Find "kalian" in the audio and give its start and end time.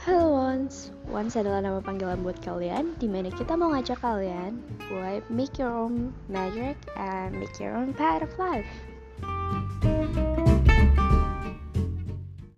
2.40-2.96, 4.00-4.56